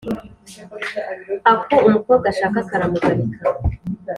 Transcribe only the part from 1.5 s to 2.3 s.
Ako umukobwa